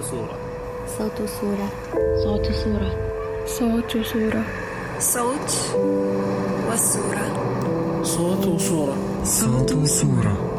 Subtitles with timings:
[0.00, 0.36] صورة
[0.98, 1.68] صوت صورة
[2.24, 2.90] صوت صورة
[3.46, 4.44] صوت صورة
[4.98, 5.50] صوت
[6.68, 7.26] والصورة
[8.02, 10.49] صوت وصورة صوت وصورة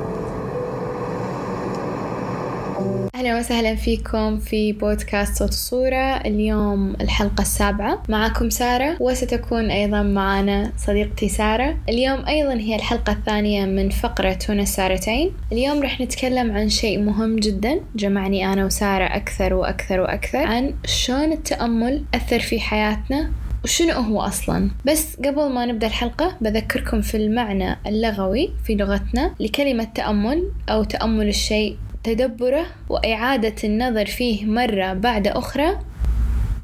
[3.22, 6.18] أهلا وسهلا فيكم في بودكاست صوت الصورة.
[6.18, 8.04] اليوم الحلقة السابعة.
[8.10, 11.78] معكم سارة وستكون أيضا معنا صديقتي سارة.
[11.90, 15.32] اليوم أيضا هي الحلقة الثانية من فقرة هنا السارتين.
[15.52, 17.82] اليوم رح نتكلم عن شيء مهم جدا.
[17.96, 23.32] جمعني أنا وسارة أكثر وأكثر وأكثر عن شلون التأمل أثر في حياتنا
[23.64, 24.72] وشنو هو أصلا.
[24.86, 31.28] بس قبل ما نبدأ الحلقة بذكركم في المعنى اللغوي في لغتنا لكلمة تأمل أو تأمل
[31.28, 35.80] الشيء تدبره وإعادة النظر فيه مرة بعد أخرى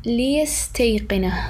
[0.05, 1.50] ليستيقنه.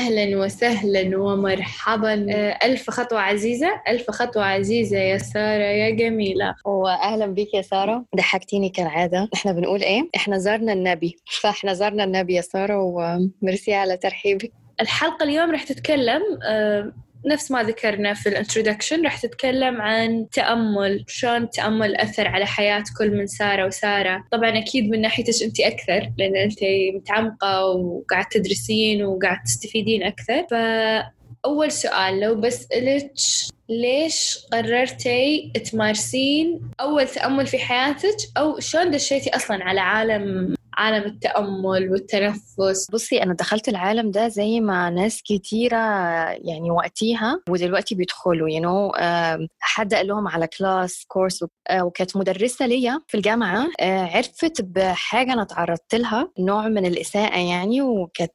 [0.00, 2.26] أهلا وسهلا ومرحبا.
[2.30, 3.82] آه، ألف خطوة عزيزة.
[3.88, 6.54] ألف خطوة عزيزة يا سارة يا جميلة.
[6.64, 8.04] واهلا بك يا سارة.
[8.16, 9.28] ضحكتيني كالعادة.
[9.34, 11.16] إحنا بنقول إيه؟ إحنا زرنا النبي.
[11.40, 14.52] فإحنا زرنا النبي يا سارة وميرسي على ترحيبك.
[14.80, 16.92] الحلقة اليوم رح تتكلم آه،
[17.26, 23.10] نفس ما ذكرنا في الانترودكشن رح تتكلم عن تأمل شلون التأمل أثر على حياة كل
[23.10, 24.24] من سارة وسارة.
[24.32, 26.58] طبعا أكيد من ناحيتك أنت أكثر لأن أنت
[26.94, 30.46] متعمقة وقاعد تدرسين وقاعد تستفيدين أكثر.
[30.50, 33.12] فأول سؤال لو بسألك
[33.68, 41.90] ليش قررتي تمارسين أول تأمل في حياتك؟ أو شلون دشيتي أصلا على عالم عالم التأمل
[41.90, 42.90] والتنفس.
[42.92, 45.76] بصي أنا دخلت العالم ده زي ما ناس كتيرة
[46.30, 51.44] يعني وقتيها ودلوقتي بيدخلوا يو you know, آم، حد قال لهم على class course
[51.82, 57.82] وكانت مدرسة ليا في الجامعة آه، عرفت بحاجة أنا تعرضت لها نوع من الإساءة يعني
[57.82, 58.32] وكانت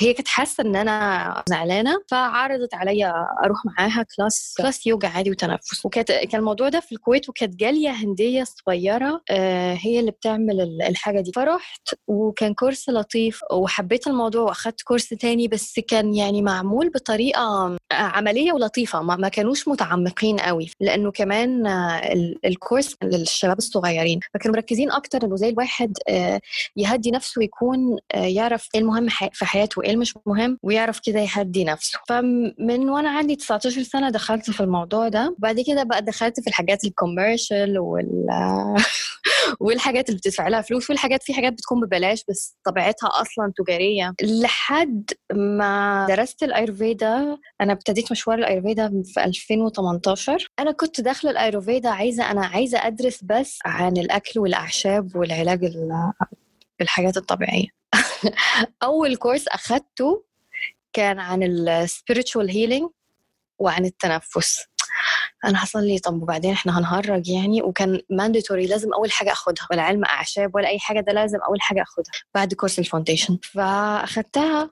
[0.00, 3.12] هي كانت حاسة إن أنا زعلانة فعرضت عليا
[3.44, 5.84] أروح معاها class class يوجا عادي وتنفس.
[5.86, 10.82] وكانت كان الموضوع ده في الكويت وكانت جالية هندية صغيرة آه، هي اللي بتعمل ال-
[10.82, 11.32] الحاجة دي.
[11.34, 18.52] فرحت وكان course لطيف وحبيت الموضوع وأخدت course تاني بس كان يعني معمول بطريقة عملية
[18.52, 25.24] ولطيفة ما كانوش متعمقين قوي لأنه كمان ال- ال course للشباب الصغيرين فكانوا مركزين أكتر
[25.24, 26.40] إنه زي الواحد آه،
[26.76, 31.64] يهدي نفسه ويكون آه، يعرف إيه المهم في حياته وإيه المش مهم ويعرف كده يهدي
[31.64, 31.98] نفسه.
[32.08, 36.84] فمن وأنا عندي 19 سنة دخلت في الموضوع ده وبعد كده بقى دخلت في الحاجات
[36.84, 38.26] ال commercial وال
[39.60, 44.14] والحاجات اللي بتدفع لها فلوس والحاجات في حاجات بتكون ببلاش بس طبيعتها أصلا تجارية.
[44.22, 52.30] لحد ما درست الايرفيدا أنا ابتديت مشوار الايرفيدا في 2018 أنا كنت داخلة الايرفيدا عايزة
[52.30, 56.12] أنا عايزة أدرس بس عن الأكل والأعشاب والعلاج ال-
[56.78, 57.66] بالحاجات الطبيعية.
[58.82, 60.24] أول course أخدته
[60.92, 62.88] كان عن ال spiritual healing
[63.58, 64.64] وعن التنفس.
[65.44, 69.82] أنا حصل لي طب وبعدين إحنا هنهرج يعني؟ وكان mandatory لازم أول حاجة أخدها ولا
[69.82, 74.70] علم أعشاب ولا أي حاجة ده لازم أول حاجة أخدها بعد course ال foundation فأخدتها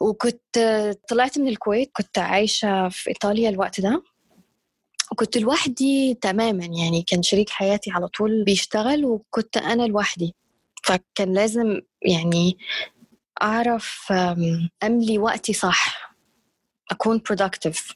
[0.00, 4.02] وكنت طلعت من الكويت كنت عايشة في إيطاليا الوقت ده.
[5.12, 10.34] وكنت لوحدي تماما يعني كان شريك حياتي على طول بيشتغل وكنت أنا لوحدي.
[10.84, 12.58] فكان لازم يعني
[13.42, 14.12] أعرف
[14.82, 16.14] أملي وقتي صح
[16.90, 17.94] أكون productive.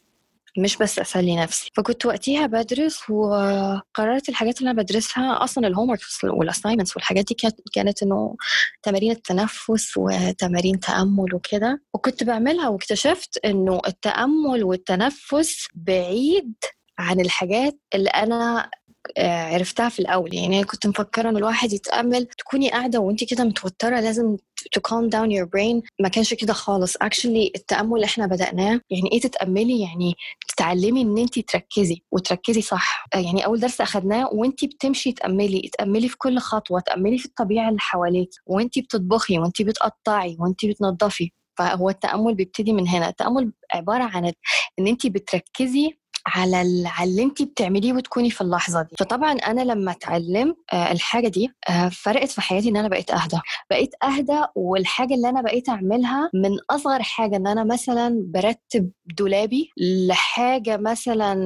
[0.58, 1.70] مش بس اسلي نفسي.
[1.76, 8.02] فكنت وقتها بدرس وقررت الحاجات اللي أنا بدرسها أصلا الهوم والاساينمنتس والحاجات دي كانت كانت
[8.02, 8.36] إنه
[8.82, 11.82] تمارين التنفس وتمارين تأمل وكده.
[11.94, 16.54] وكنت بعملها واكتشفت إنه التأمل والتنفس بعيد
[16.98, 18.70] عن الحاجات اللي أنا
[19.18, 20.34] عرفتها في الأول.
[20.34, 24.36] يعني كنت مفكرة إن الواحد يتأمل تكوني قاعدة وانت كده متوترة لازم
[24.76, 25.82] to calm down your brain.
[26.00, 26.96] ما كانش كده خالص.
[26.96, 28.80] Actually التأمل إحنا بدأناه.
[28.90, 30.14] يعني إيه تتأملي؟ يعني
[30.48, 33.06] تتعلمي إن انت تركزي وتركزي صح.
[33.14, 37.68] آه، يعني أول درس أخدناه وانت بتمشي تأملي تأملي في كل خطوة تأملي في الطبيعة
[37.68, 43.08] اللي حواليك وانت بتطبخي وانت بتقطعي وانت بتنظفي فهو التأمل بيبتدي من هنا.
[43.08, 44.32] التأمل عبارة عن
[44.78, 48.96] إن انت بتركزي على ال- على اللي انت بتعمليه وتكوني في اللحظة دي.
[48.98, 53.38] فطبعا أنا لما اتعلمت آه، الحاجة دي آه، فرقت في حياتي إن أنا بقيت أهدى.
[53.70, 59.70] بقيت أهدى والحاجة اللي أنا بقيت أعملها من أصغر حاجة إن أنا مثلا برتب دولابي
[60.08, 61.36] لحاجة مثلا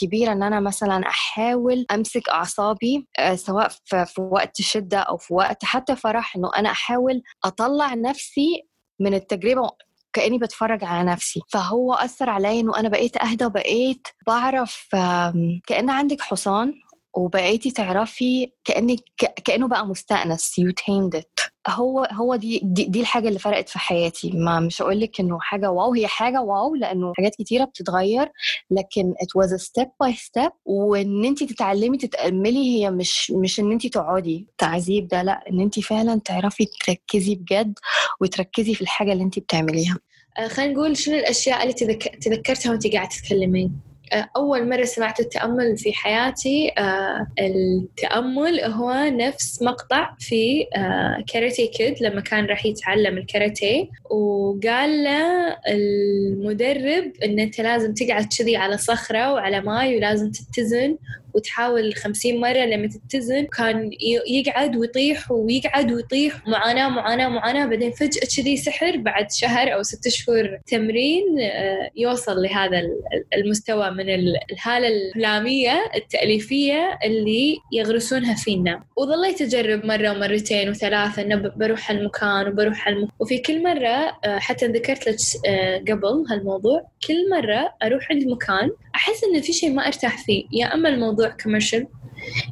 [0.00, 5.64] كبيرة إن أنا مثلا أحاول أمسك أعصابي آه، سواء في وقت شدة أو في وقت
[5.64, 8.62] حتى فرح إنه أنا أحاول أطلع نفسي
[9.00, 9.70] من التجربة
[10.16, 11.40] كاني بتفرج على نفسي.
[11.48, 14.86] فهو أثر عليا إنه أنا بقيت أهدى وبقيت بعرف
[15.66, 16.74] كأن عندك حصان
[17.16, 18.98] وبقيتي تعرفي كأنك
[19.44, 20.60] كأنه بقى مستأنس.
[20.60, 21.50] You tamed it.
[21.68, 24.30] هو هو دي, دي دي الحاجة اللي فرقت في حياتي.
[24.34, 28.28] ما مش هقول لك إنه حاجة واو هي حاجة واو لأنه حاجات كتيرة بتتغير.
[28.70, 30.50] لكن was a step by step.
[30.64, 34.46] وإن انت تتعلمي تتأملي هي مش مش إن انت تقعدي.
[34.58, 37.78] تعذيب ده لأ إن انت فعلا تعرفي تركزي بجد
[38.20, 39.98] وتركزي في الحاجة اللي انت بتعمليها.
[40.38, 42.18] آه، خلينا نقول شنو الأشياء اللي تذك...
[42.22, 43.80] تذكرتها وأنت قاعدة تتكلمين
[44.12, 52.02] أول مرة سمعت التأمل في حياتي آه، التأمل هو نفس مقطع في آه، كاراتيه كيد
[52.02, 59.32] لما كان راح يتعلم الكاراتيه وقال له المدرب إن أنت لازم تقعد كذي على صخرة
[59.32, 60.96] وعلى ماي ولازم تتزن
[61.36, 63.90] وتحاول خمسين مرة لما تتزن كان
[64.28, 66.48] يقعد ويطيح ويقعد ويطيح.
[66.48, 67.66] معاناة معاناة معاناة.
[67.66, 73.40] بعدين فجأة كذي سحر بعد شهر أو ست شهور تمرين آه، يوصل لهذا ال- ال-
[73.44, 81.36] المستوى من ال- الهالة الهلامية التأليفية اللي يغرسونها فينا وظليت أجرب مرة ومرتين وثلاثة إنه
[81.36, 85.16] ب- بروح هالمكان وبروح هالمكان وفي كل مرة آه، حتى ذكرت لك
[85.46, 90.44] آه، قبل هالموضوع كل مرة أروح عند مكان أحس إن في شيء ما أرتاح فيه.
[90.52, 91.86] يا أما الموضوع كوميرشال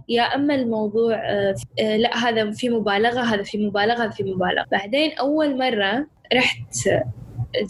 [0.08, 4.66] يا أما الموضوع آه، لا هذا في مبالغة هذا في مبالغة هذا في مبالغة.
[4.70, 6.88] بعدين أول مرة رحت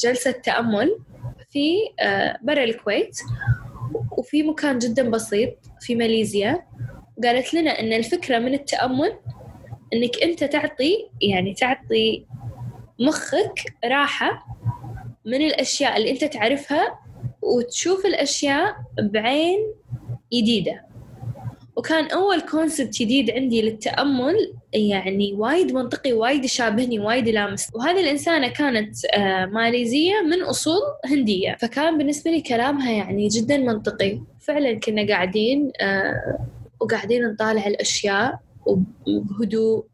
[0.00, 0.98] جلسة تأمل
[1.50, 3.18] في آه، برا الكويت
[4.18, 6.62] وفي مكان جدا بسيط في ماليزيا.
[7.24, 9.12] قالت لنا إن الفكرة من التأمل
[9.92, 12.26] إنك أنت تعطي يعني تعطي
[13.00, 14.46] مخك راحة
[15.24, 16.98] من الأشياء اللي أنت تعرفها
[17.42, 19.58] وتشوف الأشياء بعين
[20.32, 20.93] جديده
[21.76, 28.48] وكان أول كونسبت جديد عندي للتأمل يعني وايد منطقي وايد يشابهني وايد يلامس وهذه الإنسانة
[28.48, 31.56] كانت آه، ماليزية من أصول هندية.
[31.60, 34.20] فكان بالنسبة لي كلامها يعني جدا منطقي.
[34.40, 36.38] فعلا كنا قاعدين آه،
[36.80, 38.38] وقاعدين نطالع الأشياء
[39.06, 39.84] وبهدوء.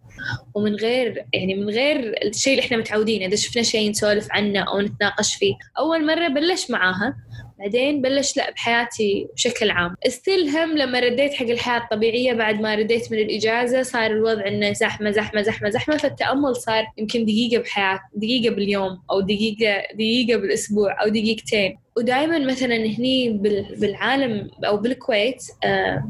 [0.54, 4.80] ومن غير يعني من غير الشيء اللي إحنا متعودين إذا شفنا شيء نسولف عنه أو
[4.80, 5.54] نتناقش فيه.
[5.78, 7.16] أول مرة بلش معاها.
[7.60, 9.94] بعدين بلش لا بحياتي بشكل عام.
[10.06, 14.72] استيل هم لما رديت حق الحياة الطبيعية بعد ما رديت من الإجازة صار الوضع إنه
[14.72, 15.96] زحمة زحمة زحمة زحمة.
[15.96, 21.78] فالتأمل صار يمكن دقيقة بحياة دقيقة باليوم أو دقيقة دقيقة بالأسبوع أو دقيقتين.
[21.96, 26.04] ودائما مثلا هني بال- بالعالم أو بالكويت آه،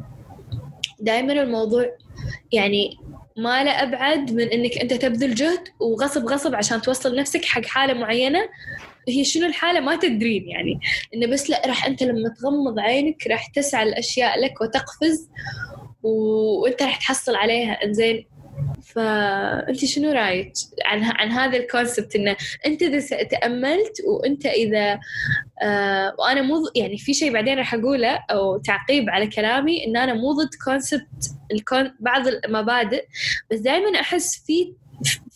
[1.00, 1.86] دائما الموضوع
[2.52, 2.96] يعني
[3.36, 7.94] ما لا أبعد من إنك أنت تبذل جهد وغصب غصب عشان توصل نفسك حق حالة
[7.94, 8.40] معينة.
[9.08, 10.80] هي شنو الحالة ما تدرين يعني.
[11.14, 15.28] إنه بس لا راح أنت لما تغمض عينك راح تسعى الأشياء لك وتقفز
[16.02, 17.84] و- وأنت راح تحصل عليها.
[17.84, 18.26] إنزين؟
[18.94, 20.52] فأنت شنو رأيك
[20.86, 22.36] عن عن هذا ال concept إنه
[22.66, 25.00] أنت إذا س- تأملت وأنت إذا
[25.62, 30.14] آه وأنا مو يعني في شيء بعدين راح أقوله أو تعقيب على كلامي إن أنا
[30.14, 31.30] مو ضد concept
[32.00, 33.04] بعض المبادئ
[33.50, 34.72] بس دائما أحس في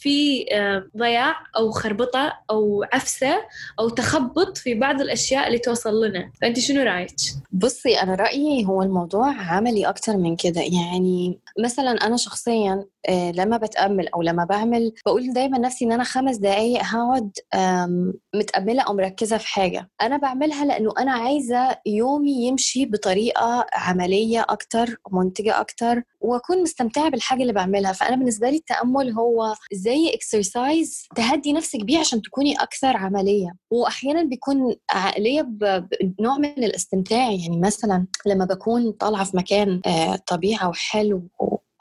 [0.04, 3.34] في آه، ضياع أو خربطة أو عفسة
[3.80, 6.30] أو تخبط في بعض الأشياء اللي توصل لنا.
[6.40, 7.16] فأنت شنو رأيك؟
[7.52, 10.60] بصي أنا رأيي هو الموضوع عملي أكتر من كده.
[10.60, 16.04] يعني مثلا أنا شخصيا آه، لما بتأمل أو لما بعمل بقول دايما نفسي إن أنا
[16.04, 19.90] خمس دقايق هقعد آم، متأملة أو مركزة في حاجة.
[20.02, 27.42] أنا بعملها لأنه أنا عايزة يومي يمشي بطريقة عملية أكتر منتجة أكتر وأكون مستمتعة بالحاجة
[27.42, 27.92] اللي بعملها.
[27.92, 33.54] فأنا بالنسبة لي التأمل هو زي اكسرسايز تهدي نفسك بيه عشان تكوني أكثر عملية.
[33.70, 37.30] وأحيانا بيكون عقلية ب- بنوع من الاستمتاع.
[37.30, 41.28] يعني مثلا لما بكون طالعة في مكان آه، طبيعة وحلو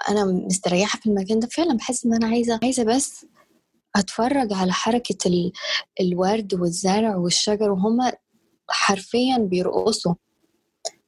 [0.10, 3.26] وأنا مستريحة في المكان ده فعلا بحس إن أنا عايزة عايزة بس
[3.96, 5.52] أتفرج على حركة ال-
[6.02, 8.14] الورد والزرع والشجر وهما
[8.70, 10.14] حرفيا بيرقصوا.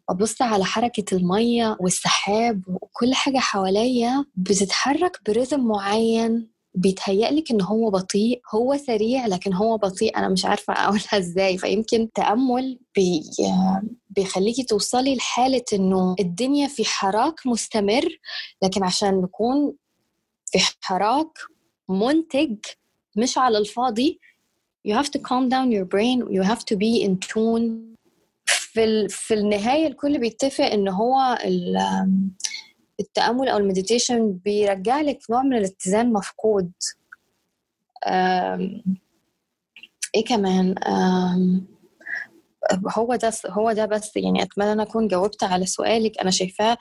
[0.10, 6.50] أبص على حركة المية والسحاب وكل حاجة حواليا بتتحرك برتم معين.
[6.76, 10.18] بيتهيألك إن هو بطيء هو سريع لكن هو بطيء.
[10.18, 11.58] أنا مش عارفة أقولها إزاي.
[11.58, 13.24] فيمكن تأمل بي
[14.10, 18.08] بيخليكي توصلي لحالة إنه الدنيا في حراك مستمر
[18.64, 19.74] لكن عشان نكون
[20.46, 21.38] في حراك
[21.90, 22.56] منتج
[23.18, 24.20] مش على الفاضي
[24.88, 26.18] you have to calm down your brain.
[26.30, 27.96] You have to be in tune.
[28.46, 29.08] في.
[29.10, 31.38] في النهاية الكل بيتفق إن هو
[33.00, 33.06] ال...
[33.06, 36.72] التأمل أو المديتيشن بيرجع لك نوع من الاتزان مفقود.
[40.16, 40.76] إيه كمان.
[42.88, 44.18] هو ده هو ده بس.
[44.18, 46.20] يعني أتمنى أن أكون جاوبت على سؤالك.
[46.20, 46.78] أنا شايفاه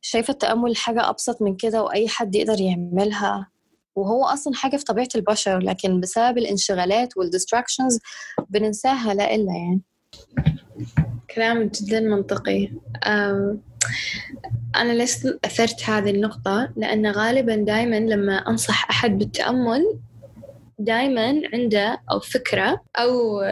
[0.00, 3.50] شايفة التأمل حاجة أبسط من كده وأي حد يقدر يعملها.
[3.96, 7.98] وهو أصلا حاجة في طبيعة البشر لكن بسبب الانشغالات والديستراكشنز
[8.48, 9.80] بننساها لا إلا يعني.
[11.34, 12.70] كلام جدا منطقي.
[14.76, 19.98] أنا ليش أثرت هذه النقطة لأن غالبا دائما لما أنصح أحد بالتأمل
[20.78, 23.42] دائما عنده أو فكرة أو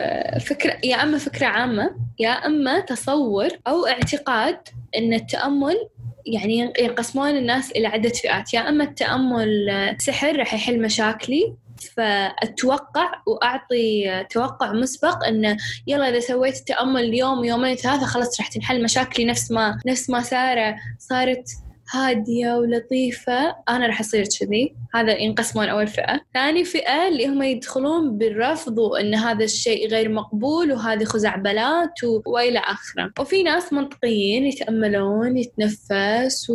[0.40, 4.58] فكرة يا أما فكرة عامة يا أما تصور أو اعتقاد
[4.96, 5.88] أن التأمل
[6.26, 8.54] يعني ينقسمون الناس إلى عدة فئات.
[8.54, 15.56] يا أما التأمل سحر راح يحل مشاكلي فأتوقع وأعطي توقع مسبق أنه
[15.86, 20.22] يلا إذا سويت التأمل اليوم يومين ثلاثة خلاص راح تنحل مشاكلي نفس ما نفس ما
[20.22, 21.48] سارة صارت
[21.92, 24.74] هادية ولطيفة أنا راح أصير كذي.
[24.94, 26.20] هذا ينقسمون أول فئة.
[26.34, 32.22] ثاني فئة اللي هم يدخلون بالرفض وأن هذا الشيء غير مقبول وهذه خزعبلات و...
[32.26, 33.12] وإلى آخرة.
[33.20, 36.54] وفي ناس منطقيين يتأملون يتنفس و...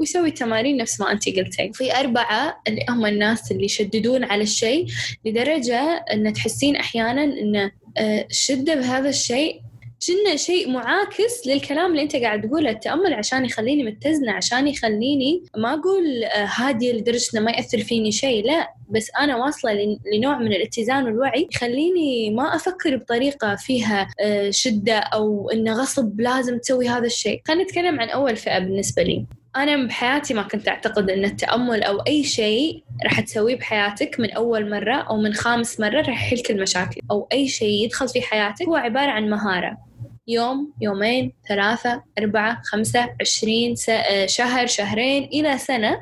[0.00, 1.72] ويسوي تمارين نفس ما أنت قلتي.
[1.72, 4.86] في أربعة اللي هم الناس اللي يشددون على الشيء
[5.24, 9.60] لدرجة أن تحسين أحيانا أن آه، الشدة بهذا الشيء
[10.06, 15.74] كنا شيء معاكس للكلام اللي انت قاعد تقوله التأمل عشان يخليني متزنة عشان يخليني ما
[15.74, 20.38] أقول آه، هادية لدرجه انه ما يأثر فيني شيء لا بس أنا واصلة لن- لنوع
[20.38, 26.88] من الاتزان والوعي يخليني ما أفكر بطريقة فيها آه، شدة أو انه غصب لازم تسوي
[26.88, 27.40] هذا الشيء.
[27.48, 29.26] خلينا نتكلم عن أول فئة بالنسبة لي.
[29.56, 34.70] أنا بحياتي ما كنت أعتقد أن التأمل أو أي شيء راح تسويه بحياتك من أول
[34.70, 38.66] مرة أو من خامس مرة راح يحل كل المشاكل أو أي شيء يدخل في حياتك.
[38.66, 39.87] هو عبارة عن مهارة.
[40.28, 46.00] يوم يومين ثلاثة أربعة خمسة عشرين آه، شهر شهرين إلى سنة.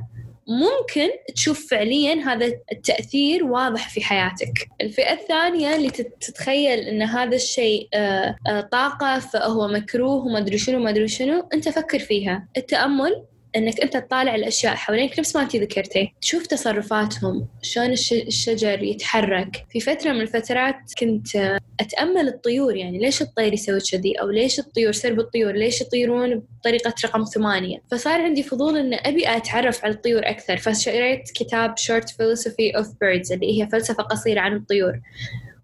[0.48, 4.68] ممكن تشوف فعليا هذا التأثير واضح في حياتك.
[4.80, 10.58] الفئة الثانية اللي تت- تتخيل أن هذا الشيء آه، آه، طاقة فهو مكروه وما أدري
[10.58, 12.48] شنو ما أدري شنو أنت فكر فيها.
[12.56, 13.24] التأمل
[13.56, 16.12] إنك أنت تطالع الأشياء حوالينك نفس ما أنت ذكرتي.
[16.20, 19.64] تشوف تصرفاتهم شلون الش- الشجر يتحرك.
[19.70, 24.92] في فترة من الفترات كنت أتأمل الطيور يعني ليش الطير يسوي كذي؟ أو ليش الطيور
[24.92, 30.22] سرب الطيور؟ ليش يطيرون بطريقة رقم ثمانية؟ فصار عندي فضول إن أبي أتعرف على الطيور
[30.30, 30.56] أكثر.
[30.56, 35.00] فشريت كتاب Short Philosophy of Birds اللي هي فلسفة قصيرة عن الطيور.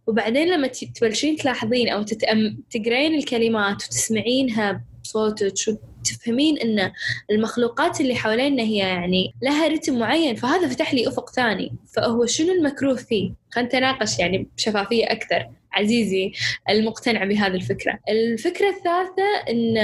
[0.07, 2.63] وبعدين لما تبلشين تلاحظين أو تتأم...
[2.71, 6.93] تقرين الكلمات وتسمعينها بصوتك وتفهمين إن
[7.31, 11.73] المخلوقات اللي حوالينا هي يعني لها رتم معين فهذا فتح لي أفق ثاني.
[11.97, 15.47] فهو شنو المكروه فيه؟ خلينا نتناقش يعني بشفافية أكثر.
[15.73, 16.33] عزيزي
[16.71, 17.99] المقتنع بهذه الفكرة.
[18.09, 19.79] الفكرة الثالثة إن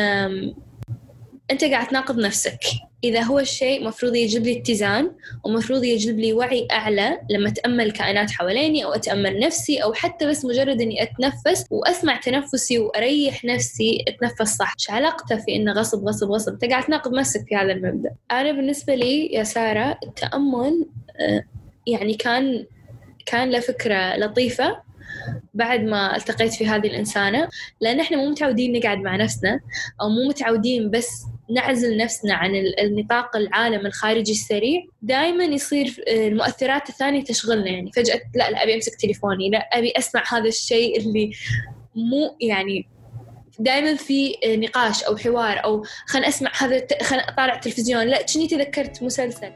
[1.51, 2.61] أنت قاعد تناقض نفسك.
[3.05, 5.11] إذا هو الشيء مفروض يجيب لي اتزان
[5.45, 10.45] ومفروض يجلب لي وعي أعلى لما أتأمل كائنات حواليني أو أتأمل نفسي أو حتى بس
[10.45, 14.75] مجرد إني أتنفس وأسمع تنفسي وأريح نفسي أتنفس صح.
[14.79, 18.11] إيش علاقته في إنه غصب غصب غصب؟ أنت قاعد تناقض نفسك في هذا المبدأ.
[18.31, 20.87] أنا بالنسبة لي يا سارة التأمل
[21.21, 21.45] آه،
[21.87, 22.67] يعني كان
[23.27, 24.89] كان له فكرة لطيفة
[25.55, 27.49] بعد ما التقيت في هذه الإنسانة.
[27.81, 29.61] لأن إحنا مو متعودين نقعد مع نفسنا
[30.01, 36.89] أو مو متعودين بس نعزل نفسنا عن ال- النطاق العالم الخارجي السريع دائما يصير المؤثرات
[36.89, 37.93] الثانية تشغلنا يعني.
[37.93, 41.31] فجأة لا لا أبي أمسك تليفوني لا أبي أسمع هذا الشيء اللي
[41.95, 42.89] مو يعني
[43.59, 48.07] دائما في نقاش أو حوار أو خلنا أسمع هذا خلنا أطالع التلفزيون.
[48.07, 49.53] لا كني تذكرت مسلسل؟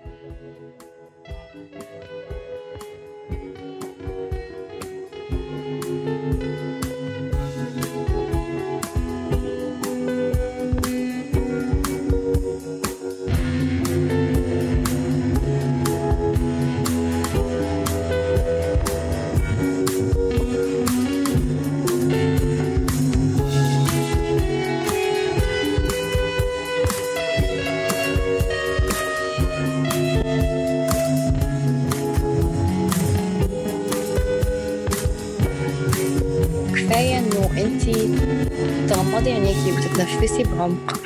[39.72, 41.02] وتتنفسي بعمق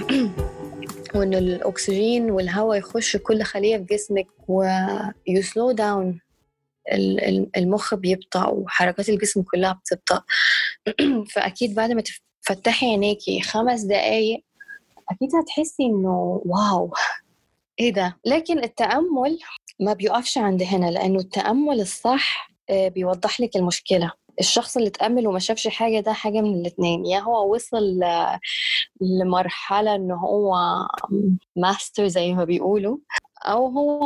[1.14, 6.20] وإنه الأكسجين والهواء يخش كل خلية في جسمك ويسلو داون
[7.56, 10.22] المخ بيبطأ وحركات الجسم كلها بتبطأ.
[11.32, 12.02] فأكيد بعد ما
[12.42, 14.44] تفتحي عينيكي خمس دقايق
[15.10, 16.92] أكيد هتحسي إنه واو.
[17.80, 19.38] إيه ده؟ لكن التأمل
[19.80, 24.12] ما بيقفش عند هنا لأنه التأمل الصح آه، بيوضح لك المشكلة.
[24.40, 27.06] الشخص اللي تأمل وما شافش حاجة ده حاجة من الاتنين.
[27.06, 28.00] يا هو وصل
[29.00, 30.54] لمرحلة إنه هو
[31.56, 32.98] ماستر زي ما بيقولوا
[33.42, 34.00] أو هو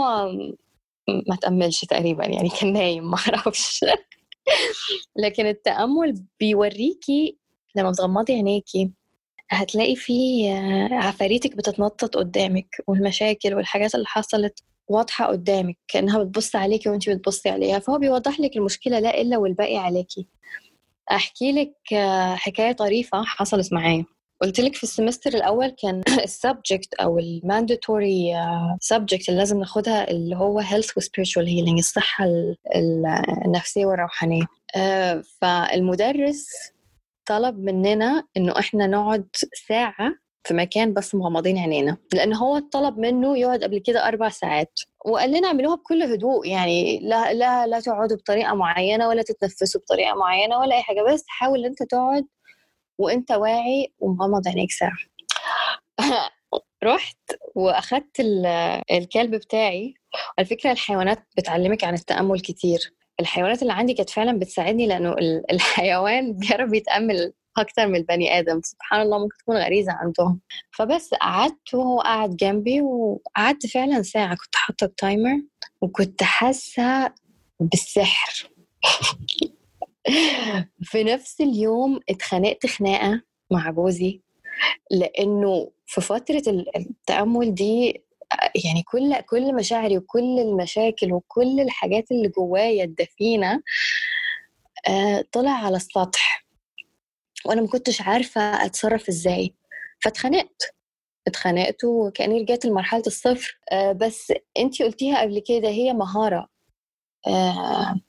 [1.28, 3.84] ما تأملش تقريبا يعني كان نايم ما أعرفش.
[5.24, 7.38] لكن التأمل بيوريكي
[7.76, 8.90] لما بتغمضي عينيكي
[9.50, 9.96] هتلاقي
[10.52, 17.48] آه، عفاريتك بتتنطط قدامك والمشاكل والحاجات اللي حصلت واضحة قدامك كأنها بتبص عليكي وانت بتبصي
[17.48, 20.26] عليها فهو بيوضح لك المشكلة لا إلا والباقي عليكي.
[21.12, 24.04] أحكي لك آه، حكاية طريفة حصلت معايا.
[24.42, 28.32] قلت لك في ال semester الأول كان ال subject أو ال mandatory
[28.80, 33.06] subject اللي لازم ناخدها اللي هو health و spiritual healing الصحة ال- ال-
[33.46, 34.44] النفسية والروحانية.
[34.76, 36.48] آه، فالمدرس
[37.26, 39.28] طلب مننا إنه إحنا نقعد
[39.68, 41.96] ساعة في مكان بس مغمضين عينينا.
[42.12, 44.80] لأن هو طلب منه يقعد قبل كده أربع ساعات.
[45.04, 46.46] وقال لنا اعملوها بكل هدوء.
[46.48, 51.02] يعني لا لا لا تقعدوا بطريقة معينة ولا تتنفسوا بطريقة معينة ولا أي حاجة.
[51.02, 52.26] بس حاول أنت تقعد
[52.98, 54.96] وأنت واعي ومغمض عينيك ساعة.
[56.84, 57.18] رحت
[57.54, 58.46] وأخدت ال-
[58.92, 59.94] الكلب بتاعي.
[60.38, 62.94] على فكرة الحيوانات بتعلمك عن التأمل كتير.
[63.20, 68.60] الحيوانات اللي عندي كانت فعلا بتساعدني لأنه ال- الحيوان بيعرف يتأمل أكتر من البني آدم
[68.64, 70.40] سبحان الله ممكن تكون غريزة عندهم.
[70.70, 75.42] فبس قعدت وهو قعد جنبي وقعدت فعلا ساعة كنت حاطة التايمر
[75.80, 77.12] وكنت حاسة
[77.60, 78.50] بالسحر.
[80.82, 84.20] في نفس اليوم اتخانقت خناقة مع جوزي
[84.90, 88.02] لأنه في فترة ال- التأمل دي
[88.64, 93.62] يعني كل كل مشاعري وكل المشاكل وكل الحاجات اللي جوايا الدفينة
[94.88, 96.44] آه، طلع على السطح.
[97.46, 99.54] وأنا ما كنتش عارفة أتصرف إزاي.
[100.04, 100.74] فاتخانقت.
[101.26, 103.58] اتخانقت وكأني رجعت لمرحلة الصفر.
[103.72, 106.48] آه، بس انتي قلتيها قبل كده هي مهارة.
[107.26, 108.00] آه،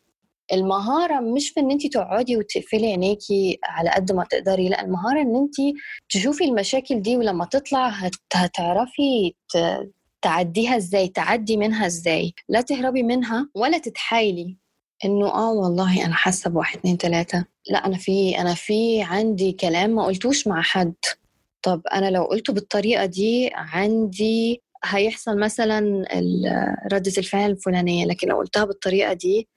[0.53, 5.35] المهارة مش في إن انتي تقعدي وتقفلي عينيكي على قد ما تقدري لأ المهارة إن
[5.35, 5.73] انتي
[6.09, 8.15] تشوفي المشاكل دي ولما تطلع هت...
[8.33, 9.33] هتعرفي.
[10.21, 12.33] تعديها إزاي تعدي منها إزاي.
[12.50, 14.57] لا تهربي منها ولا تتحايلي.
[15.05, 17.46] إنه آه والله أنا حاسة بواحد اتنين تلاتة.
[17.70, 20.93] لا أنا في أنا في عندي كلام ما قلتوش مع حد.
[21.63, 26.05] طب أنا لو قلته بالطريقة دي عندي هيحصل مثلا
[26.93, 29.48] ردة الفعل الفلانية لكن لو قلتها بالطريقة دي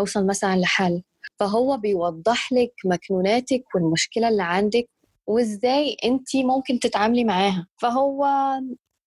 [0.00, 1.02] هوصل مثلا لحل.
[1.40, 4.88] فهو بيوضح لك مكنوناتك والمشكلة اللي عندك
[5.26, 7.66] وإزاي انت ممكن تتعاملي معاها.
[7.82, 8.26] فهو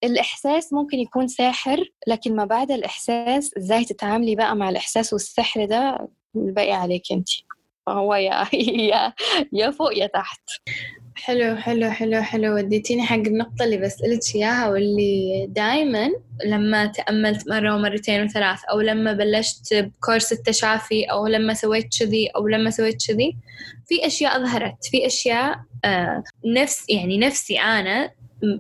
[0.06, 6.10] الإحساس ممكن يكون ساحر لكن ما بعد الإحساس إزاي تتعاملي بقى مع الإحساس والسحر ده
[6.36, 7.30] الباقي عليك انت؟
[7.86, 8.46] فهو يا
[8.92, 9.14] يا
[9.54, 10.42] يا فوق يا تحت.
[11.16, 12.56] حلو حلو حلو حلو.
[12.56, 16.10] وديتيني حق النقطة اللي بسألك إياها واللي دايما
[16.46, 22.28] لما تأملت مرة ومرتين وثلاث أو لما بلشت ب course التشافي أو لما سويت كذي
[22.28, 23.38] أو لما سويت كذي
[23.88, 24.86] في أشياء ظهرت.
[24.92, 28.12] في أشياء آه نفس يعني نفسي أنا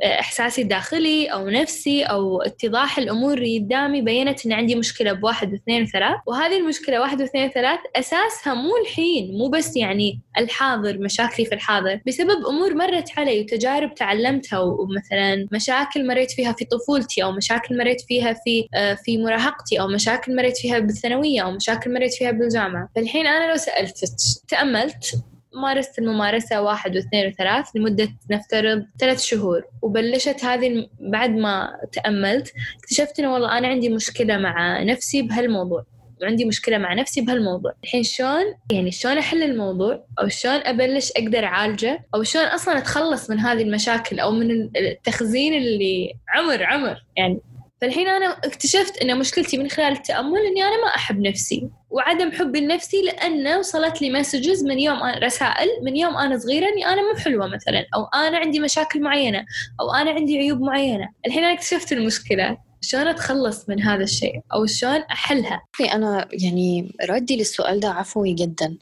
[0.04, 6.16] إحساسي الداخلي أو نفسي أو اتضاح الأمور قدامي بينت إن عندي مشكلة بواحد واثنين وثلاث.
[6.28, 12.00] وهذه المشكلة واحد واثنين وثلاث أساسها مو الحين مو بس يعني الحاضر مشاكلي في الحاضر.
[12.08, 18.02] بسبب أمور مرت علي وتجارب تعلمتها ومثلا مشاكل مريت فيها في طفولتي أو مشاكل مريت
[18.02, 22.90] فيها في آه في مراهقتي أو مشاكل مريت فيها بالثانوية أو مشاكل مريت فيها بالجامعة.
[22.96, 24.10] فالحين أنا لو سألتك
[24.48, 25.16] تأملت
[25.56, 33.20] مارست الممارسة واحد واثنين وثلاث لمدة نفترض ثلاث شهور وبلشت هذه بعد ما تأملت اكتشفت
[33.20, 35.86] إنه والله أنا عندي مشكلة مع نفسي بهالموضوع
[36.22, 37.74] وعندي مشكلة مع نفسي بهالموضوع.
[37.84, 43.30] الحين شلون؟ يعني شلون أحل الموضوع؟ أو شلون أبلش أقدر أعالجه؟ أو شلون أصلا أتخلص
[43.30, 47.06] من هذه المشاكل أو من التخزين اللي عمر عمر.
[47.18, 47.40] يعني
[47.82, 52.60] فالحين أنا اكتشفت أن مشكلتي من خلال التأمل أني أنا ما أحب نفسي وعدم حبي
[52.60, 57.20] لنفسي لأنه وصلت لي مسجز من يوم رسائل من يوم أنا صغيرة أني أنا مو
[57.20, 59.46] حلوة مثلا أو أنا عندي مشاكل معينة
[59.82, 61.10] أو أنا عندي عيوب معينة.
[61.26, 62.58] الحين أنا اكتشفت المشكلة.
[62.82, 65.62] شلون أتخلص من هذا الشيء؟ أو شلون أحلها؟
[65.94, 68.78] أنا يعني ردي للسؤال ده عفوي جدا.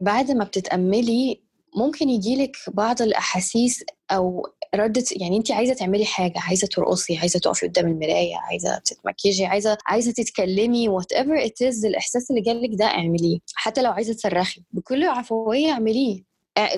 [0.00, 1.40] بعد ما بتتأملي
[1.76, 7.66] ممكن يجيلك بعض الأحاسيس أو ردة يعني أنت عايزة تعملي حاجة عايزة ترقصي عايزة تقفي
[7.66, 13.38] قدام المراية عايزة تتمكيجي عايزة عايزة تتكلمي whatever it is الإحساس اللي جالك ده اعمليه.
[13.54, 16.22] حتى لو عايزة تصرخي بكل عفوية اعمليه.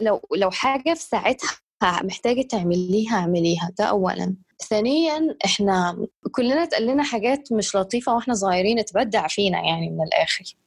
[0.00, 1.50] لو لو حاجة في ساعتها
[1.82, 4.34] محتاجة تعمليها اعمليها ده أولا.
[4.68, 10.44] ثانيا إحنا كلنا اتقال لنا حاجات مش لطيفة وإحنا صغيرين اتبدع فينا يعني من الآخر.
[10.44, 10.63] آه،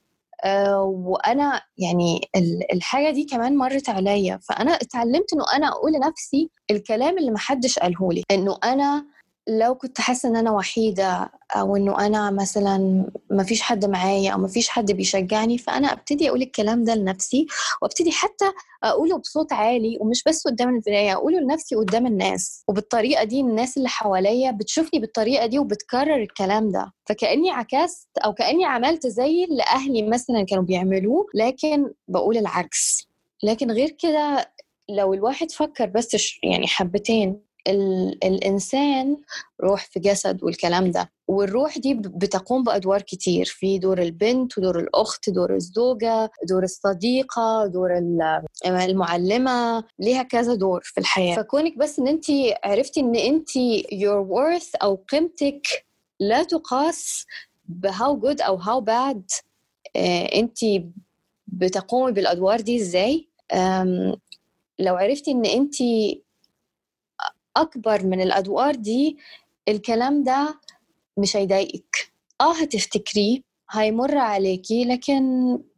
[0.77, 7.17] وأنا يعني ال- الحاجة دي كمان مرت عليا فأنا اتعلمت إنه أنا أقول لنفسي الكلام
[7.17, 9.05] اللي محدش قاله لي إنه أنا
[9.49, 14.37] لو كنت حاسة إن أنا وحيدة أو إنه أنا مثلا ما فيش حد معايا أو
[14.37, 17.47] ما فيش حد بيشجعني فأنا أبتدي أقول الكلام ده لنفسي
[17.81, 18.45] وأبتدي حتى
[18.83, 23.89] أقوله بصوت عالي ومش بس قدام المرايه أقوله لنفسي قدام الناس وبالطريقة دي الناس اللي
[23.89, 26.93] حواليا بتشوفني بالطريقة دي وبتكرر الكلام ده.
[27.05, 33.07] فكأني عكست أو كأني عملت زي اللي أهلي مثلا كانوا بيعملوه لكن بقول العكس.
[33.43, 34.51] لكن غير كده
[34.89, 39.17] لو الواحد فكر بس يعني حبتين ال الإنسان
[39.63, 41.11] روح في جسد والكلام ده.
[41.27, 47.97] والروح دي بتقوم بأدوار كتير في دور البنت ودور الأخت دور الزوجة دور الصديقة دور
[48.65, 51.35] المعلمة ليها كذا دور في الحياة.
[51.35, 52.25] فكونك بس إن انت
[52.63, 53.49] عرفتي إن انت
[53.93, 55.85] your worth أو قيمتك
[56.19, 57.25] لا تقاس
[57.65, 59.31] بهاو جود أو هاو باد
[60.35, 60.57] انت
[61.47, 63.27] بتقومي بالأدوار دي إزاي؟
[64.79, 65.75] لو عرفتي إن انت
[67.61, 69.17] أكبر من الأدوار دي
[69.67, 70.59] الكلام ده
[71.17, 72.11] مش هيضايقك.
[72.41, 73.39] آه هتفتكريه
[73.71, 75.23] هيمر عليكي لكن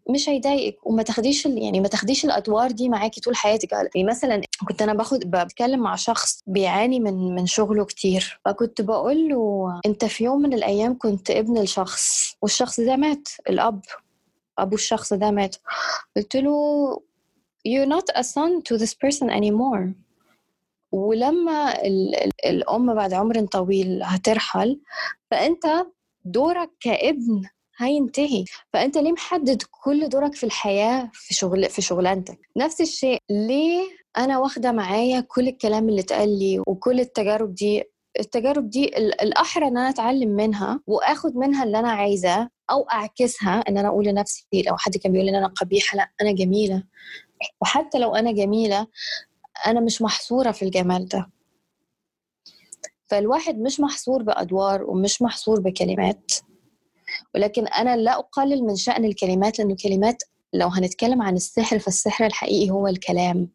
[0.10, 0.88] مش هيضايقك.
[0.88, 3.72] وما تاخديش يعني ما تاخديش الأدوار دي معاكي طول حياتك.
[3.72, 8.40] يعني مثلا كنت أنا باخد بتكلم مع شخص بيعاني من من شغله كتير.
[8.46, 13.82] فكنت بقول له أنت في يوم من الأيام كنت ابن الشخص والشخص ده مات الأب
[14.60, 15.56] أبو الشخص ده مات.
[16.16, 16.52] قلت له
[17.68, 20.09] you're not a son to this person anymore.
[20.92, 21.74] ولما
[22.46, 24.80] الأم بعد عمر طويل هترحل
[25.32, 25.66] فأنت
[26.26, 27.42] دورك كابن
[27.78, 28.46] هينتهي.
[28.74, 33.82] فأنت ليه محدد كل دورك في الحياة في شغل في شغلانتك؟ نفس الشيء ليه
[34.18, 37.84] أنا واخدة معايا كل الكلام اللي اتقال لي وكل التجارب دي؟
[38.20, 43.78] التجارب دي الأحرى إن أنا أتعلم منها وآخد منها اللي أنا عايزاه أو أعكسها إن
[43.78, 46.84] أنا أقول لنفسي لو حد كان بيقول لي إن أنا قبيحة لأ أنا جميلة.
[47.62, 48.88] وحتى لو أنا جميلة
[49.66, 51.30] أنا مش محصورة في الجمال ده.
[53.08, 56.32] فالواحد مش محصور بأدوار ومش محصور بكلمات
[57.36, 62.70] ولكن أنا لا أقلل من شأن الكلمات لأنه الكلمات لو هنتكلم عن السحر فالسحر الحقيقي
[62.72, 63.50] هو الكلام.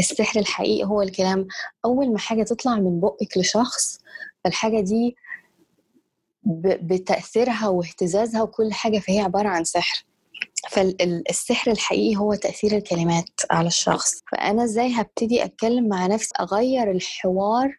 [0.00, 1.46] السحر الحقيقي هو الكلام.
[1.84, 3.98] أول ما حاجة تطلع من بقك لشخص
[4.44, 5.16] فالحاجة دي
[6.62, 10.04] بتأثيرها واهتزازها وكل حاجة فهي عبارة عن سحر.
[10.70, 14.20] فالسحر الحقيقي هو تأثير الكلمات على الشخص.
[14.32, 17.78] فأنا إزاي هبتدي أتكلم مع نفسي أغير الحوار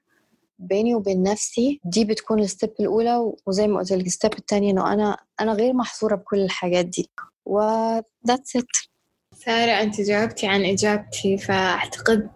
[0.60, 4.72] بيني وبين نفسي؟ دي بتكون ال step الأولى وزي ما قلت لك ال step الثانية
[4.72, 7.10] إنه أنا أنا غير محصورة بكل الحاجات دي.
[7.46, 7.62] و
[8.00, 8.90] that's it.
[9.36, 12.30] سارة أنت جاوبتي عن إجابتي فأعتقد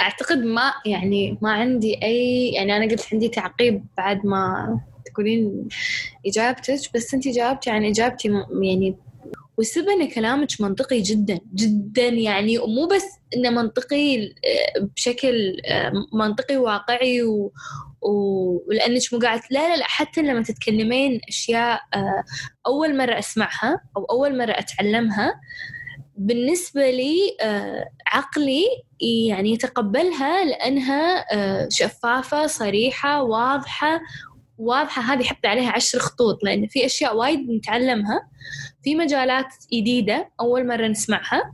[0.00, 5.68] أعتقد ما يعني ما عندي أي يعني أنا قلت عندي تعقيب بعد ما تقولين
[6.26, 8.28] إجابتك بس أنت جاوبتي عن إجابتي
[8.62, 8.96] يعني
[9.58, 13.04] والسبب إن كلامك منطقي جدا جدا يعني ومو بس
[13.36, 17.52] إنه منطقي آه، بشكل آه، منطقي واقعي و...
[18.68, 22.24] ولأنك مو قاعد لا لا لا حتى لما تتكلمين أشياء آه،
[22.66, 25.40] أول مرة أسمعها أو أول مرة أتعلمها
[26.18, 27.16] بالنسبة لي
[28.06, 28.64] عقلي
[29.00, 31.24] يعني يتقبلها لأنها
[31.68, 34.00] شفافة صريحة واضحة
[34.58, 38.28] واضحة هذه حط عليها عشر خطوط لأن في أشياء وايد نتعلمها
[38.84, 41.52] في مجالات جديدة أول مرة نسمعها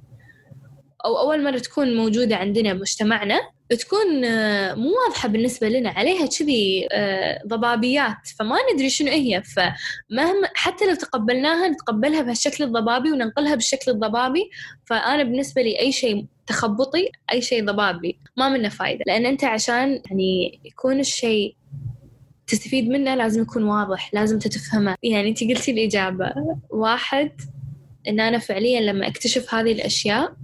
[1.05, 3.41] أو أول مرة تكون موجودة عندنا بمجتمعنا
[3.77, 10.49] تكون آه، مو واضحة بالنسبة لنا عليها كذي آه، ضبابيات فما ندري شنو هي فمهما
[10.55, 14.51] حتى لو تقبلناها نتقبلها بهالشكل الضبابي وننقلها بالشكل الضبابي
[14.87, 20.03] فأنا بالنسبة لي أي شيء تخبطي أي شيء ضبابي ما منه فايدة لأن أنت عشان
[20.11, 21.57] يعني يكون الشيء
[22.53, 24.97] تستفيد منه لازم يكون واضح لازم تتفهمه.
[25.03, 26.33] يعني انت قلتي الإجابة.
[26.71, 27.31] واحد
[28.09, 30.37] إن أنا فعليا لما أكتشف هذه الأشياء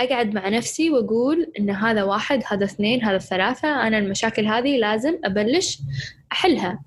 [0.00, 5.18] أقعد مع نفسي وأقول إن هذا واحد هذا اثنين هذا ثلاثة أنا المشاكل هذه لازم
[5.24, 5.78] أبلش
[6.32, 6.82] أحلها.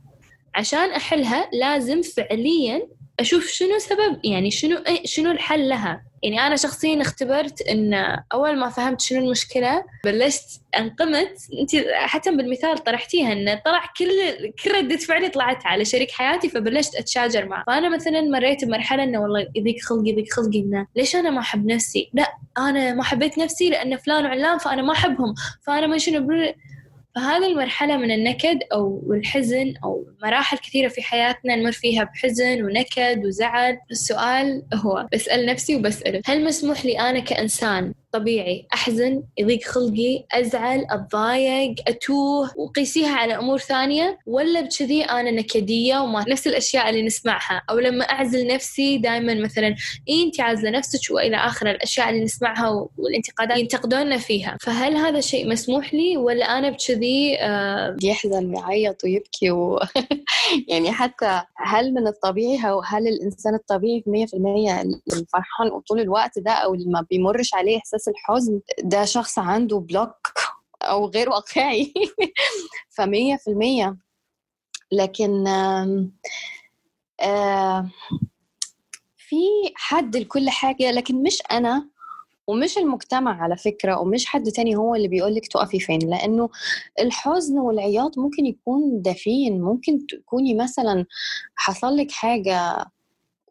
[0.56, 2.88] عشان أحلها لازم فعليا
[3.20, 7.94] أشوف شنو سبب يعني شنو شنو الحل لها؟ يعني أنا شخصيا اختبرت إن
[8.34, 11.38] أول ما فهمت شنو المشكلة بلشت أنقمت.
[11.62, 14.10] أنت حتى بالمثال طرحتيها إن طلع كل
[14.64, 17.64] كل ردة فعلي طلعت على شريك حياتي فبلشت أتشاجر معه.
[17.68, 20.60] فأنا مثلا مريت بمرحلة إنه والله يضيق خلقي يضيق خلقي.
[20.60, 24.82] إنه ليش أنا ما أحب نفسي؟ لا أنا ما حبيت نفسي لأن فلان وعلان فأنا
[24.82, 25.34] ما أحبهم.
[25.68, 26.28] فأنا ما شنو
[27.15, 33.26] فهذه المرحلة من النكد أو الحزن أو مراحل كثيرة في حياتنا نمر فيها بحزن ونكد
[33.26, 33.78] وزعل.
[33.91, 38.67] السؤال هو بسأل نفسي وبسأله هل مسموح لي أنا كإنسان طبيعي.
[38.74, 46.26] أحزن يضيق خلقي أزعل أتضايق أتوه وقيسيها على أمور ثانية ولا بكذي أنا نكدية وما
[46.30, 47.62] نفس الأشياء اللي نسمعها.
[47.69, 49.76] أو لما أعزل نفسي دائما مثلا
[50.08, 54.58] إيه أنت عازلة نفسك وإلى آخر الأشياء اللي نسمعها والانتقادات ينتقدوننا فيها.
[54.62, 59.80] فهل هذا الشيء مسموح لي ولا أنا بكذي آه يحزن ويعيط ويبكي و...
[60.69, 66.52] يعني حتى هل من الطبيعي أو هل الإنسان الطبيعي في 100% الفرحان طول الوقت ده
[66.52, 70.34] أو اللي ما بيمرش عليه إحساس احساس الحزن ده شخص عنده بلوك
[70.84, 71.94] أو غير واقعي
[72.98, 73.98] فمية في المية.
[74.92, 75.44] لكن
[79.18, 81.90] في حد لكل حاجة لكن مش أنا
[82.48, 86.00] ومش المجتمع على فكرة ومش حد تاني هو اللي بيقولك تقفي فين.
[86.10, 86.50] لأنه
[87.00, 91.06] الحزن والعياط ممكن يكون دفين ممكن تكوني مثلا
[91.56, 92.86] حصل لك حاجة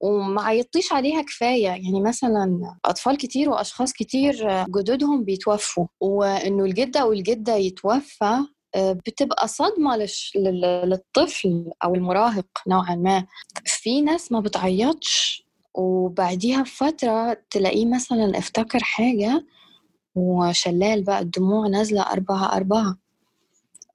[0.01, 1.67] وما عيطتيش عليها كفاية.
[1.69, 8.39] يعني مثلا أطفال كتير وأشخاص كتير جدودهم بيتوفوا وإنه الجدة أو الجدة يتوفى
[8.75, 10.33] آه، بتبقى صدمة لش...
[10.37, 13.27] للطفل أو المراهق نوعا ما.
[13.65, 15.43] في ناس ما بتعيطش
[15.75, 19.47] وبعديها بفترة تلاقيه مثلا افتكر حاجة
[20.15, 22.99] وشلال بقى الدموع نازلة أربعة أربعة.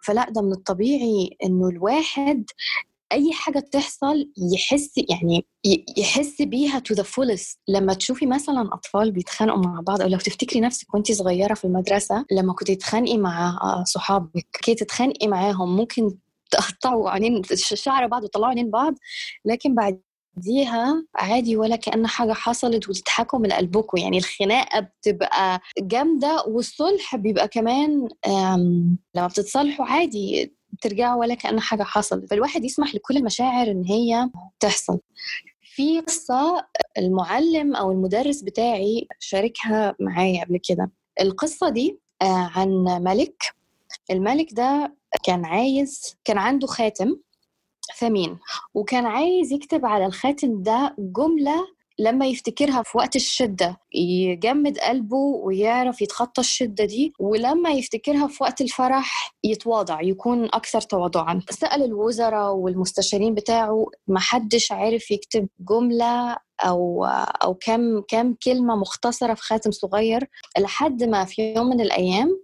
[0.03, 2.45] فلا ده من الطبيعي إنه الواحد
[3.13, 5.45] أي حاجة تحصل يحس يعني
[5.97, 10.59] يحس بيها to the fullest لما تشوفي مثلا أطفال بيتخانقوا مع بعض أو لو تفتكري
[10.59, 16.17] نفسك وانت صغيرة في المدرسة لما كنت تتخانقي مع صحابك كي تتخانقي معاهم ممكن
[16.51, 18.93] تقطعوا عينين شعر بعض وتطلعوا عينين بعض
[19.45, 20.01] لكن بعد
[20.37, 27.47] ديها عادي ولا كأن حاجة حصلت وتضحكوا من قلبكم يعني الخناقة بتبقى جامدة والصلح بيبقى
[27.47, 28.07] كمان
[29.15, 32.29] لما بتتصالحوا عادي ترجعوا ولا كأن حاجة حصلت.
[32.29, 34.99] فالواحد يسمح لكل المشاعر إن هي تحصل.
[35.61, 36.67] في قصة
[36.97, 40.91] المعلم أو المدرس بتاعي شاركها معايا قبل كده.
[41.21, 42.69] القصة دي آه، عن
[43.03, 43.43] ملك.
[44.11, 47.15] الملك ده كان عايز كان عنده خاتم
[47.99, 48.39] ثمين
[48.73, 51.67] وكان عايز يكتب على الخاتم ده جملة
[51.99, 58.61] لما يفتكرها في وقت الشدة يجمد قلبه ويعرف يتخطى الشدة دي ولما يفتكرها في وقت
[58.61, 61.41] الفرح يتواضع يكون أكثر تواضعا.
[61.49, 67.05] سأل الوزراء والمستشارين بتاعه ما حدش عارف يكتب جملة أو
[67.43, 70.29] أو كم كم كلمة مختصرة في خاتم صغير.
[70.59, 72.39] لحد ما في يوم من الأيام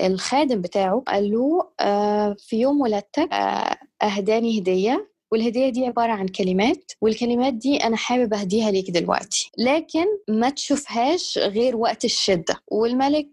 [0.00, 5.15] الخادم بتاعه قال له آه في يوم ولادتك آه أهداني هدية.
[5.32, 9.50] والهدية دي عبارة عن كلمات والكلمات دي أنا حابب أهديها ليك دلوقتي.
[9.58, 13.28] لكن ما تشوفهاش غير وقت الشدة والملك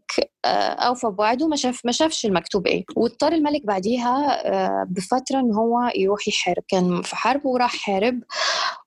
[0.46, 0.48] آه،
[0.88, 2.84] أوفى بوعده ما شاف ما شافش المكتوب إيه.
[2.96, 6.64] واضطر الملك بعديها آه، بفترة إن هو يروح يحارب.
[6.68, 8.20] كان في حرب وراح حارب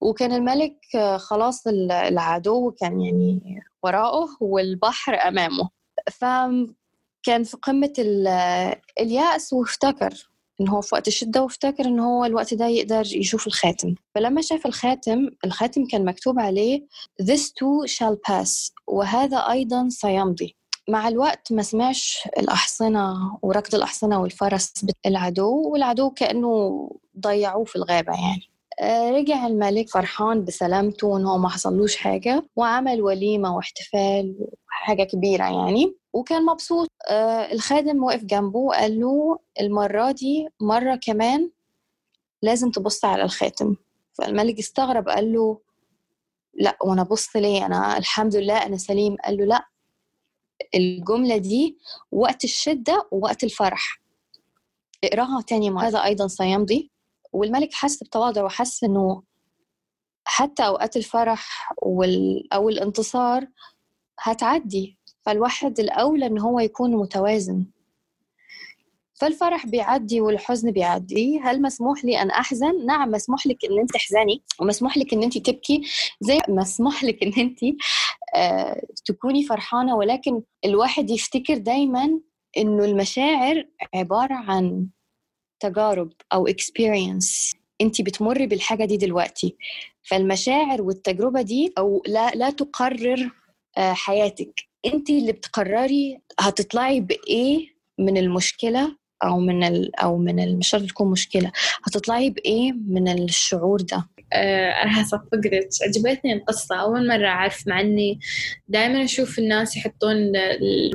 [0.00, 5.68] وكان الملك آه، خلاص العدو كان يعني وراءه والبحر أمامه.
[6.12, 7.92] فكان في قمة
[9.00, 10.28] اليأس وافتكر.
[10.60, 13.94] إن هو في وقت الشدة وافتكر إن هو الوقت ده يقدر يشوف الخاتم.
[14.14, 16.86] فلما شاف الخاتم الخاتم كان مكتوب عليه
[17.22, 20.56] This too shall pass وهذا أيضا سيمضي.
[20.88, 24.72] مع الوقت ما سمعش الأحصنة وركض الأحصنة والفرس
[25.06, 26.90] العدو والعدو كأنه
[27.20, 28.42] ضيعوه في الغابة يعني.
[28.80, 34.34] آه، رجع الملك فرحان بسلامته وإن هو ما حصلوش حاجة وعمل وليمة واحتفال
[34.68, 35.94] حاجة كبيرة يعني.
[36.16, 36.88] وكان مبسوط.
[37.10, 41.50] آه الخادم وقف جنبه وقال له المرة دي مرة كمان
[42.42, 43.76] لازم تبص على الخاتم.
[44.12, 45.60] فالملك استغرب قال له
[46.54, 49.16] لا وأنا بص ليه؟ أنا الحمد لله أنا سليم.
[49.24, 49.68] قال له لا
[50.74, 51.78] الجملة دي
[52.12, 54.00] وقت الشدة ووقت الفرح.
[55.04, 55.82] اقراها تاني مرة.
[55.86, 56.90] هذا أيضا سيمضي.
[57.32, 59.22] والملك حس بتواضع وحس إنه
[60.24, 62.48] حتى أوقات الفرح وال...
[62.52, 63.46] أو الانتصار
[64.20, 64.98] هتعدي.
[65.26, 67.64] فالواحد الأولى إن هو يكون متوازن.
[69.14, 71.40] فالفرح بيعدي والحزن بيعدي.
[71.40, 75.38] هل مسموح لي أن أحزن؟ نعم مسموح لك أن أنت تحزني ومسموح لك أن أنت
[75.38, 75.82] تبكي
[76.20, 77.58] زي مسموح لك أن أنت
[78.34, 79.96] آه تكوني فرحانة.
[79.96, 82.20] ولكن الواحد يفتكر دايما
[82.56, 84.86] أنه المشاعر عبارة عن
[85.60, 87.54] تجارب أو experience.
[87.80, 89.56] أنت بتمري بالحاجة دي دلوقتي.
[90.02, 93.30] فالمشاعر والتجربة دي أو لا لا تقرر
[93.78, 94.54] آه، حياتك.
[94.86, 97.68] انت اللي بتقرري هتطلعي بإيه
[97.98, 100.58] من المشكلة؟ أو من ال أو من.
[100.58, 101.52] مش شرط تكون مشكلة.
[101.84, 104.06] هتطلعي بإيه من الشعور ده؟
[104.82, 105.28] أنا هصفق
[105.82, 106.76] عجبتني القصة.
[106.76, 108.20] أول مرة أعرف مع إني
[108.68, 110.16] دائما أشوف الناس يحطون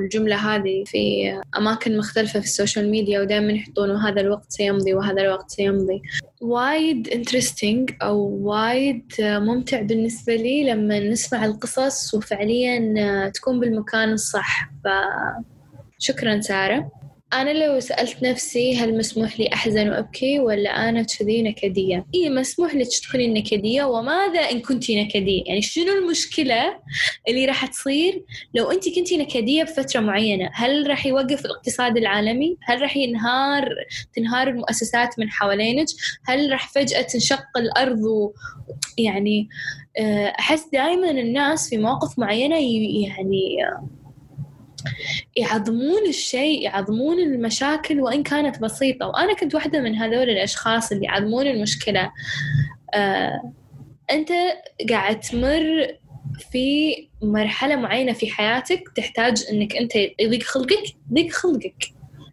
[0.00, 5.22] الجملة هذه في أماكن مختلفة في ال social media ودائما يحطون وهذا الوقت سيمضي وهذا
[5.22, 6.02] الوقت سيمضي.
[6.40, 14.70] وايد interesting أو وايد ممتع بالنسبة لي لما نسمع القصص وفعليا تكون بالمكان الصح.
[15.98, 17.01] فشكرا سارة.
[17.32, 22.74] أنا لو سألت نفسي هل مسموح لي أحزن وأبكي ولا أنا كذي نكدية؟ إيه مسموح
[22.74, 26.78] لك تكوني نكدية وماذا إن كنتي نكدية؟ يعني شنو المشكلة
[27.28, 32.82] اللي راح تصير لو أنت كنتي نكدية بفترة معينة؟ هل راح يوقف الاقتصاد العالمي؟ هل
[32.82, 33.68] راح ينهار
[34.14, 35.86] تنهار المؤسسات من حوالينك؟
[36.26, 38.32] هل راح فجأة تنشق الأرض و...
[38.98, 39.48] يعني
[39.98, 42.56] آه، أحس دائما الناس في مواقف معينة
[43.06, 43.56] يعني
[45.36, 49.06] يعظمون الشيء يعظمون المشاكل وإن كانت بسيطة.
[49.08, 52.12] وأنا كنت واحدة من هذول الأشخاص اللي يعظمون المشكلة.
[52.94, 53.52] آه،
[54.10, 54.28] أنت
[54.90, 55.88] قاعد تمر
[56.52, 61.84] في مرحلة معينة في حياتك تحتاج إنك أنت يضيق خلقك يضيق خلقك.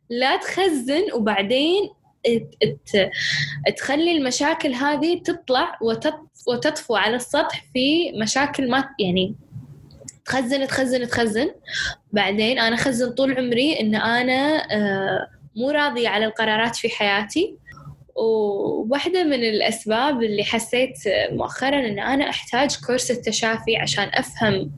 [0.10, 1.90] لا تخزن وبعدين
[3.78, 9.36] تخلي المشاكل هذه تطلع وتط- وتطفو على السطح في مشاكل ما يعني
[10.30, 11.52] تخزن تخزن تخزن.
[12.12, 17.56] بعدين أنا أخزن طول عمري إن أنا آه، مو راضية على القرارات في حياتي.
[18.16, 20.98] وواحدة من الأسباب اللي حسيت
[21.32, 24.72] مؤخرا إن أنا أحتاج كورس التشافي عشان أفهم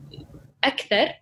[0.64, 1.12] أكثر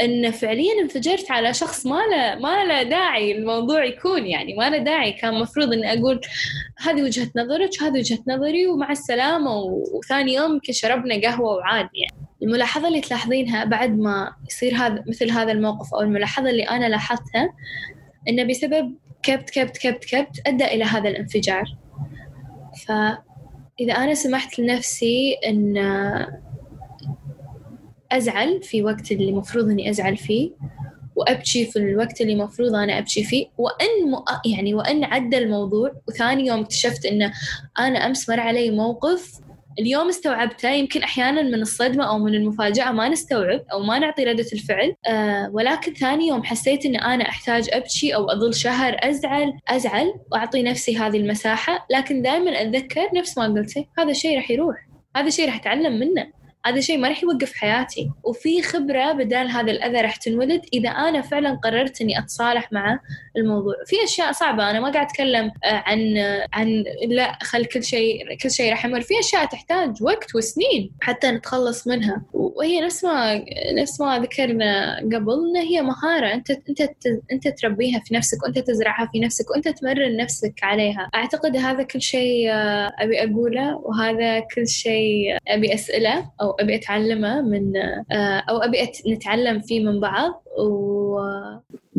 [0.00, 4.78] إن فعليا انفجرت على شخص ما له ما له داعي الموضوع يكون يعني ما له
[4.78, 5.12] داعي.
[5.12, 6.20] كان مفروض إني أقول
[6.78, 9.56] هذه وجهة نظرك هذه وجهة نظري ومع السلامة
[9.94, 12.23] وثاني يوم شربنا قهوة وعادي يعني.
[12.44, 17.54] الملاحظة اللي تلاحظينها بعد ما يصير هذا مثل هذا الموقف أو الملاحظة اللي أنا لاحظتها
[18.28, 21.64] إنه بسبب كبت كبت كبت كبت أدى إلى هذا الانفجار.
[22.86, 25.78] فإذا أنا سمحت لنفسي إن
[28.12, 30.50] أزعل في وقت اللي مفروض إني أزعل فيه
[31.16, 33.46] وأبكي في الوقت اللي مفروض أنا أبكي فيه
[34.06, 34.24] مؤ...
[34.46, 37.32] يعني وأن عدى الموضوع وثاني يوم اكتشفت إن
[37.78, 39.40] أنا أمس مر علي موقف
[39.78, 44.46] اليوم استوعبته يمكن أحيانا من الصدمة أو من المفاجأة ما نستوعب أو ما نعطي ردة
[44.52, 44.94] الفعل.
[45.08, 50.62] آه ولكن ثاني يوم حسيت إن أنا أحتاج أبكي أو أظل شهر أزعل أزعل وأعطي
[50.62, 51.86] نفسي هذه المساحة.
[51.90, 54.76] لكن دائما أتذكر نفس ما قلتي هذا الشيء راح يروح
[55.16, 56.43] هذا الشيء راح أتعلم منه.
[56.66, 58.10] هذا الشيء ما راح يوقف حياتي.
[58.24, 62.98] وفي خبرة بدال هذا الأذى راح تنولد إذا أنا فعلا قررت إني أتصالح مع
[63.36, 63.74] الموضوع.
[63.86, 66.16] في أشياء صعبة أنا ما قاعد أتكلم آه، عن
[66.52, 69.00] عن لا خل كل شيء كل شيء راح يمر.
[69.00, 72.22] في أشياء تحتاج وقت وسنين حتى نتخلص منها.
[72.32, 73.44] وهي نفس ما
[73.80, 76.34] نفس ما ذكرنا قبل إن هي مهارة.
[76.34, 76.80] أنت أنت
[77.32, 81.10] أنت تربيها في نفسك وأنت تزرعها في نفسك وأنت تمرن نفسك عليها.
[81.14, 87.40] أعتقد هذا كل شيء آه، أبي أقوله وهذا كل شيء أبي أسأله أو أبي أتعلمه
[87.42, 87.76] من
[88.12, 90.42] آه، أبي أت- نتعلم فيه من بعض.
[90.58, 91.18] و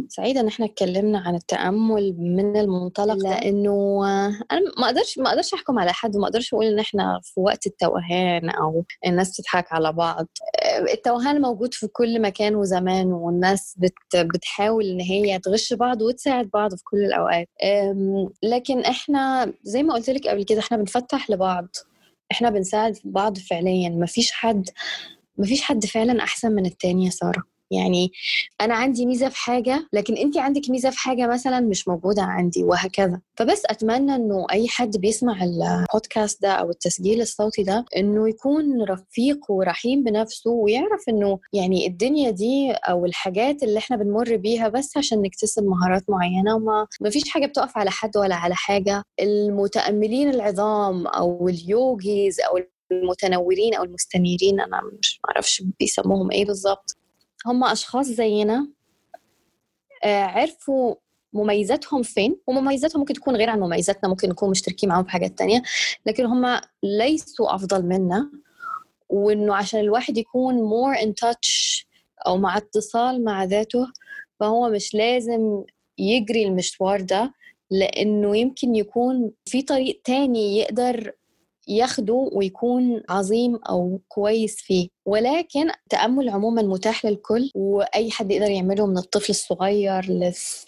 [0.10, 3.30] سعيدة إن إحنا اتكلمنا عن التأمل من المنطلق ده.
[3.30, 3.72] لأنه
[4.06, 7.40] آه، أنا ما أقدرش ما أقدرش أحكم على حد وما أقدرش أقول إن إحنا في
[7.40, 10.28] وقت التوهان أو الناس تضحك على بعض.
[10.64, 16.50] آه، التوهان موجود في كل مكان وزمان والناس بت بتحاول إن هي تغش بعض وتساعد
[16.54, 17.48] بعض في كل الأوقات.
[17.64, 21.68] آم، لكن إحنا زي ما قلت لك قبل كده إحنا بنفتح لبعض.
[22.32, 23.90] إحنا بنساعد بعض فعليا.
[23.90, 24.70] مفيش حد
[25.38, 27.44] مفيش حد فعلا أحسن من التاني يا سارة.
[27.72, 28.12] يعني
[28.62, 32.64] أنا عندي ميزة في حاجة لكن انت عندك ميزة في حاجة مثلا مش موجودة عندي
[32.64, 33.22] وهكذا.
[33.38, 39.52] فبس أتمنى إنه أي حد بيسمع البودكاست ده أو التسجيل الصوتي ده إنه يكون رفيق
[39.52, 45.22] ورحيم بنفسه ويعرف إنه يعني الدنيا دي أو الحاجات اللي إحنا بنمر بيها بس عشان
[45.22, 49.04] نكتسب مهارات معينة وما ما فيش حاجة بتقف على حد ولا على حاجة.
[49.22, 52.60] المتأملين العظام أو اليوجيز أو
[52.92, 56.98] المتنورين أو المستنيرين أنا مش معرفش بيسموهم إيه بالظبط.
[57.46, 58.68] هم أشخاص زينا
[60.04, 60.96] آه، عرفوا
[61.34, 65.62] مميزاتهم فين ومميزاتهم ممكن تكون غير عن مميزاتنا ممكن نكون مشتركين معاهم في حاجات تانية
[66.06, 68.32] لكن هم ليسوا أفضل منا
[69.10, 71.86] وإنه عشان الواحد يكون more in touch
[72.28, 73.88] أو مع اتصال مع ذاته
[74.40, 75.64] فهو مش لازم
[75.98, 77.34] يجري المشوار ده
[77.72, 81.12] لأنه يمكن يكون في طريق تاني يقدر
[81.68, 84.88] ياخده ويكون عظيم أو كويس فيه.
[85.06, 90.06] ولكن التأمل عموما متاح للكل وأي حد يقدر يعمله من الطفل الصغير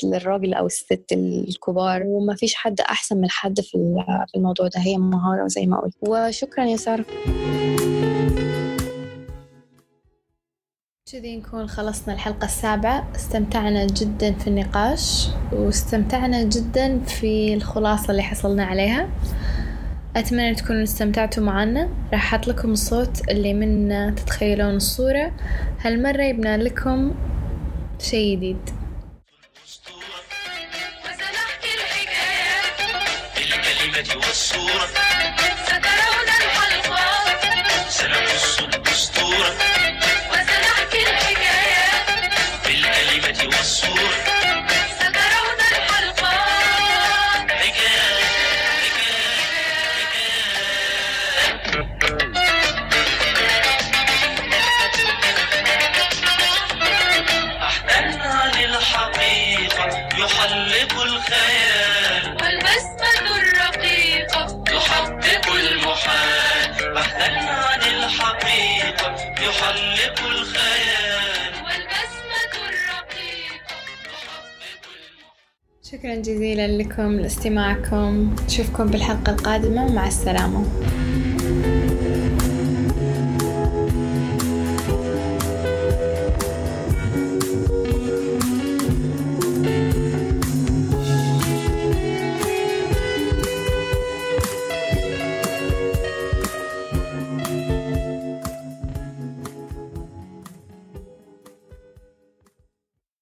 [0.03, 4.79] للراجل أو الست الكبار وما فيش حد أحسن من حد في ال- في الموضوع ده.
[4.79, 5.95] هي مهارة زي ما قلت.
[6.01, 7.05] وشكرا يا سارة.
[11.11, 13.11] كذي نكون خلصنا الحلقة السابعة.
[13.15, 19.09] استمتعنا جدا في النقاش واستمتعنا جدا في الخلاصة اللي حصلنا عليها.
[20.17, 21.89] أتمنى تكونوا استمتعتوا معنا.
[22.13, 25.31] راح أحط لكم الصوت اللي من تتخيلون الصورة.
[25.81, 27.15] هالمرة يبنى لكم
[27.99, 28.57] شي جديد.
[76.97, 78.35] لكم لاستماعكم.
[78.45, 79.93] نشوفكم بالحلقة القادمة.
[79.93, 80.65] مع السلامة.